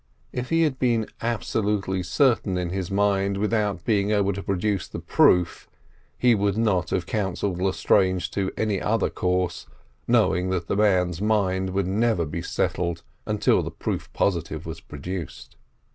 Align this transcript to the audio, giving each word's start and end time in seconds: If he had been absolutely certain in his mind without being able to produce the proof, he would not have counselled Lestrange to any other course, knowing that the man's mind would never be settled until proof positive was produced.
If 0.33 0.49
he 0.49 0.63
had 0.63 0.79
been 0.79 1.05
absolutely 1.21 2.01
certain 2.01 2.57
in 2.57 2.71
his 2.71 2.89
mind 2.89 3.37
without 3.37 3.85
being 3.85 4.09
able 4.09 4.33
to 4.33 4.41
produce 4.41 4.87
the 4.87 4.97
proof, 4.97 5.69
he 6.17 6.33
would 6.33 6.57
not 6.57 6.89
have 6.89 7.05
counselled 7.05 7.61
Lestrange 7.61 8.31
to 8.31 8.51
any 8.57 8.81
other 8.81 9.11
course, 9.11 9.67
knowing 10.07 10.49
that 10.49 10.65
the 10.65 10.75
man's 10.75 11.21
mind 11.21 11.69
would 11.69 11.85
never 11.85 12.25
be 12.25 12.41
settled 12.41 13.03
until 13.27 13.69
proof 13.69 14.11
positive 14.11 14.65
was 14.65 14.81
produced. 14.81 15.55